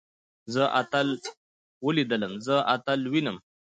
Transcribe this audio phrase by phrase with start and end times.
[0.53, 1.09] زه اتل
[1.85, 2.33] وليدلم.
[2.47, 3.37] زه اتل وينم.